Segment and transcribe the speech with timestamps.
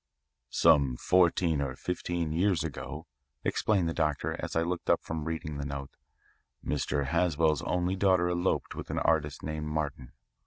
[0.49, 3.05] "Some fourteen or fifteen years ago,"
[3.43, 5.91] explained the doctor as I looked up from reading the note,
[6.65, 7.05] "Mr.
[7.05, 10.13] Haswell's only daughter eloped with an artist named Martin.